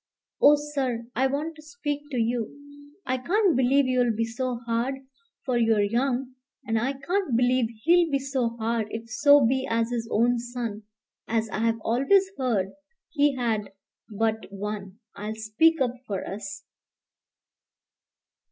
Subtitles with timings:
[0.41, 2.91] "Oh, sir, I want to speak to you!
[3.05, 4.95] I can't believe you'll be so hard,
[5.45, 6.31] for you're young;
[6.65, 10.81] and I can't believe he'll be so hard if so be as his own son,
[11.27, 12.71] as I've always heard
[13.09, 13.73] he had
[14.09, 16.63] but one, 'll speak up for us.